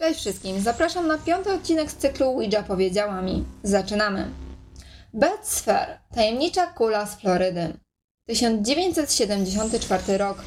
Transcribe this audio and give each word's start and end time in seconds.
Cześć 0.00 0.20
wszystkim, 0.20 0.60
zapraszam 0.60 1.06
na 1.06 1.18
piąty 1.18 1.52
odcinek 1.52 1.90
z 1.90 1.96
cyklu 1.96 2.26
Ouija 2.26 2.62
powiedziała 2.62 3.22
mi. 3.22 3.44
Zaczynamy. 3.62 4.30
Bed 5.14 5.38
Sphere, 5.42 5.98
tajemnicza 6.14 6.66
kula 6.66 7.06
z 7.06 7.14
Florydy. 7.14 7.72
1974 8.26 10.18
rok. 10.18 10.38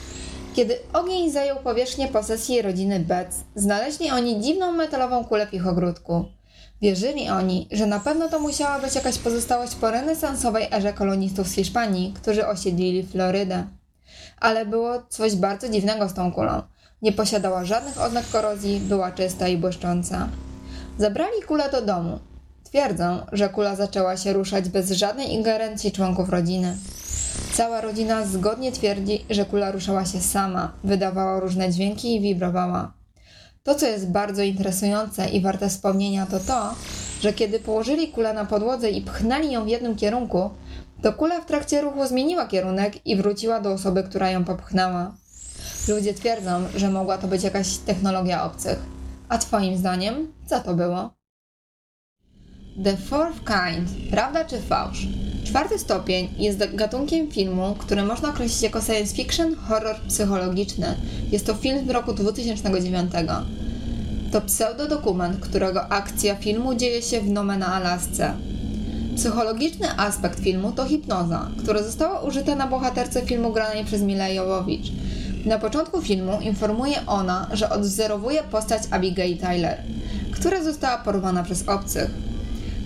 Kiedy 0.55 0.77
ogień 0.93 1.31
zajął 1.31 1.57
powierzchnię 1.57 2.07
posesji 2.07 2.61
rodziny 2.61 2.99
Betts, 2.99 3.37
znaleźli 3.55 4.11
oni 4.11 4.41
dziwną 4.41 4.71
metalową 4.71 5.25
kulę 5.25 5.48
w 5.48 5.54
ich 5.54 5.68
ogródku. 5.68 6.25
Wierzyli 6.81 7.29
oni, 7.29 7.68
że 7.71 7.86
na 7.86 7.99
pewno 7.99 8.29
to 8.29 8.39
musiała 8.39 8.79
być 8.79 8.95
jakaś 8.95 9.18
pozostałość 9.18 9.75
po 9.75 9.91
renesansowej 9.91 10.68
erze 10.71 10.93
kolonistów 10.93 11.47
z 11.47 11.54
Hiszpanii, 11.54 12.13
którzy 12.13 12.47
osiedlili 12.47 13.04
Florydę. 13.04 13.68
Ale 14.39 14.65
było 14.65 15.02
coś 15.09 15.36
bardzo 15.36 15.70
dziwnego 15.70 16.09
z 16.09 16.13
tą 16.13 16.31
kulą. 16.31 16.61
Nie 17.02 17.11
posiadała 17.11 17.65
żadnych 17.65 18.02
oznak 18.02 18.29
korozji, 18.31 18.79
była 18.79 19.11
czysta 19.11 19.47
i 19.47 19.57
błyszcząca. 19.57 20.29
Zabrali 20.98 21.41
kulę 21.48 21.70
do 21.70 21.81
domu. 21.81 22.20
Twierdzą, 22.63 23.20
że 23.31 23.49
kula 23.49 23.76
zaczęła 23.76 24.17
się 24.17 24.34
ruszać 24.34 24.70
bez 24.70 24.91
żadnej 24.91 25.34
ingerencji 25.34 25.91
członków 25.91 26.29
rodziny. 26.29 26.77
Cała 27.53 27.81
rodzina 27.81 28.26
zgodnie 28.26 28.71
twierdzi, 28.71 29.26
że 29.29 29.45
kula 29.45 29.71
ruszała 29.71 30.05
się 30.05 30.20
sama, 30.20 30.73
wydawała 30.84 31.40
różne 31.40 31.71
dźwięki 31.71 32.16
i 32.16 32.21
wibrowała. 32.21 32.93
To, 33.63 33.76
co 33.76 33.88
jest 33.88 34.12
bardzo 34.12 34.41
interesujące 34.43 35.29
i 35.29 35.41
warte 35.41 35.70
wspomnienia, 35.70 36.26
to 36.26 36.40
to, 36.40 36.73
że 37.21 37.34
kiedy 37.34 37.59
położyli 37.59 38.07
kulę 38.07 38.34
na 38.34 38.45
podłodze 38.45 38.90
i 38.90 39.02
pchnęli 39.02 39.52
ją 39.52 39.65
w 39.65 39.68
jednym 39.68 39.95
kierunku, 39.95 40.49
to 41.02 41.13
kula 41.13 41.41
w 41.41 41.45
trakcie 41.45 41.81
ruchu 41.81 42.05
zmieniła 42.05 42.48
kierunek 42.48 43.07
i 43.07 43.15
wróciła 43.15 43.59
do 43.59 43.71
osoby, 43.71 44.04
która 44.04 44.29
ją 44.29 44.45
popchnęła. 44.45 45.20
Ludzie 45.88 46.13
twierdzą, 46.13 46.63
że 46.76 46.90
mogła 46.90 47.17
to 47.17 47.27
być 47.27 47.44
jakaś 47.44 47.77
technologia 47.77 48.44
obcych. 48.44 48.80
A 49.30 49.38
Twoim 49.38 49.77
zdaniem, 49.77 50.34
co 50.45 50.59
to 50.59 50.73
było? 50.73 51.13
The 52.84 52.98
Fourth 52.98 53.40
Kind, 53.40 54.12
prawda 54.12 54.46
czy 54.46 54.62
fałsz? 54.62 55.07
Czwarty 55.43 55.79
stopień 55.79 56.29
jest 56.37 56.76
gatunkiem 56.76 57.32
filmu, 57.32 57.76
który 57.79 58.04
można 58.04 58.29
określić 58.29 58.62
jako 58.62 58.82
science 58.82 59.15
fiction, 59.15 59.55
horror 59.55 59.96
psychologiczny. 60.07 60.96
Jest 61.32 61.46
to 61.46 61.54
film 61.54 61.87
z 61.87 61.90
roku 61.90 62.13
2009. 62.13 63.12
To 64.31 64.41
pseudodokument, 64.41 65.40
którego 65.40 65.88
akcja 65.88 66.35
filmu 66.35 66.75
dzieje 66.75 67.02
się 67.02 67.22
w 67.22 67.29
Nomena, 67.29 67.68
Alasce. 67.68 68.34
Psychologiczny 69.16 69.97
aspekt 69.97 70.40
filmu 70.40 70.72
to 70.72 70.85
hipnoza, 70.85 71.50
która 71.57 71.84
została 71.84 72.19
użyta 72.22 72.56
na 72.56 72.68
bohaterce 72.68 73.22
filmu 73.22 73.53
granej 73.53 73.85
przez 73.85 74.02
Milę 74.02 74.34
Jowowicz. 74.34 74.91
Na 75.45 75.59
początku 75.59 76.01
filmu 76.01 76.41
informuje 76.41 77.06
ona, 77.07 77.47
że 77.53 77.69
odwzorowuje 77.69 78.44
postać 78.44 78.81
Abigail 78.91 79.38
Tyler, 79.38 79.84
która 80.31 80.63
została 80.63 80.97
porwana 80.97 81.44
przez 81.44 81.69
obcych. 81.69 82.11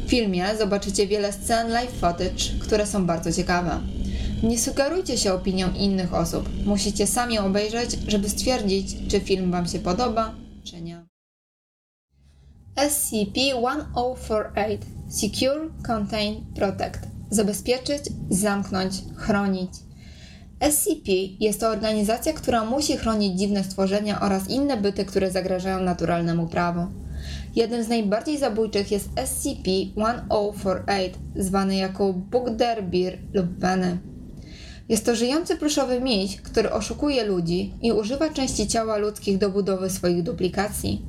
W 0.06 0.10
filmie 0.10 0.58
zobaczycie 0.58 1.08
wiele 1.08 1.34
scen 1.34 1.72
live 1.72 1.92
footage, 1.92 2.44
które 2.60 2.86
są 2.86 3.06
bardzo 3.06 3.32
ciekawe. 3.32 3.80
Nie 4.44 4.60
sugerujcie 4.60 5.18
się 5.18 5.34
opinią 5.34 5.74
innych 5.74 6.14
osób. 6.14 6.50
Musicie 6.66 7.08
sami 7.08 7.40
obejrzeć, 7.40 7.98
żeby 8.08 8.30
stwierdzić, 8.30 8.98
czy 9.08 9.20
film 9.20 9.52
Wam 9.52 9.68
się 9.68 9.80
podoba, 9.80 10.36
czy 10.64 10.82
nie. 10.82 11.06
SCP-1048 12.76 14.78
Secure, 15.10 15.70
Contain, 15.88 16.46
Protect 16.56 17.16
Zabezpieczyć, 17.30 18.02
zamknąć, 18.30 18.94
chronić. 19.16 19.72
SCP 20.60 21.12
jest 21.40 21.60
to 21.60 21.70
organizacja, 21.70 22.34
która 22.34 22.66
musi 22.66 22.98
chronić 22.98 23.40
dziwne 23.40 23.64
stworzenia 23.64 24.22
oraz 24.22 24.50
inne 24.50 24.78
byty, 24.78 25.06
które 25.06 25.32
zagrażają 25.32 25.80
naturalnemu 25.80 26.48
prawu. 26.48 26.88
Jednym 27.56 27.84
z 27.84 27.88
najbardziej 27.88 28.38
zabójczych 28.38 28.92
jest 28.92 29.10
SCP-1048, 29.10 31.10
zwany 31.36 31.76
jako 31.76 32.14
Bugderbir 32.14 33.18
lub 33.34 33.46
Benny. 33.46 33.98
Jest 34.90 35.06
to 35.06 35.16
żyjący 35.16 35.58
pluszowy 35.58 36.02
miś, 36.02 36.42
który 36.42 36.72
oszukuje 36.72 37.24
ludzi 37.24 37.74
i 37.82 37.92
używa 37.92 38.30
części 38.30 38.68
ciała 38.68 38.98
ludzkich 38.98 39.38
do 39.38 39.50
budowy 39.50 39.90
swoich 39.90 40.24
duplikacji. 40.24 41.06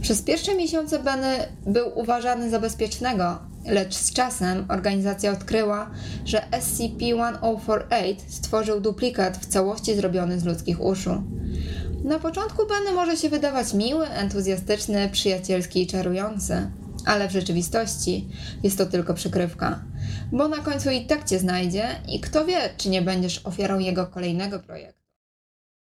Przez 0.00 0.22
pierwsze 0.22 0.54
miesiące 0.54 0.98
Benny 0.98 1.36
był 1.66 1.98
uważany 1.98 2.50
za 2.50 2.60
bezpiecznego, 2.60 3.38
lecz 3.66 3.94
z 3.94 4.12
czasem 4.12 4.64
organizacja 4.68 5.32
odkryła, 5.32 5.90
że 6.24 6.42
SCP-1048 6.50 8.16
stworzył 8.28 8.80
duplikat 8.80 9.36
w 9.36 9.46
całości 9.46 9.96
zrobiony 9.96 10.40
z 10.40 10.44
ludzkich 10.44 10.80
uszu. 10.80 11.22
Na 12.04 12.18
początku 12.18 12.66
Benny 12.66 12.92
może 12.92 13.16
się 13.16 13.28
wydawać 13.28 13.74
miły, 13.74 14.08
entuzjastyczny, 14.08 15.08
przyjacielski 15.08 15.82
i 15.82 15.86
czarujący, 15.86 16.70
ale 17.04 17.28
w 17.28 17.32
rzeczywistości 17.32 18.28
jest 18.62 18.78
to 18.78 18.86
tylko 18.86 19.14
przykrywka, 19.14 19.84
bo 20.32 20.48
na 20.48 20.58
końcu 20.58 20.90
i 20.90 21.06
tak 21.06 21.24
cię 21.24 21.38
znajdzie 21.38 21.84
i 22.08 22.20
kto 22.20 22.44
wie, 22.44 22.58
czy 22.76 22.88
nie 22.88 23.02
będziesz 23.02 23.46
ofiarą 23.46 23.78
jego 23.78 24.06
kolejnego 24.06 24.58
projektu. 24.58 25.05